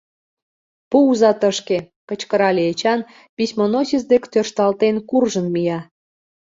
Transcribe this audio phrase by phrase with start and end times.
[0.89, 1.77] —Пуыза тышке,—
[2.09, 2.99] кычкырале Эчан,
[3.35, 5.79] письмоносец дек тӧршталтен куржын мия.